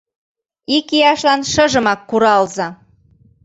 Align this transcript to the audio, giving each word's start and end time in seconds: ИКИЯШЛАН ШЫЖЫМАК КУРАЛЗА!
ИКИЯШЛАН 0.77 1.41
ШЫЖЫМАК 1.51 1.99
КУРАЛЗА! 2.09 2.67